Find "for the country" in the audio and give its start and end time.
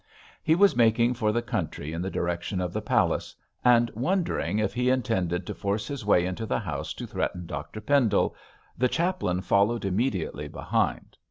1.13-1.93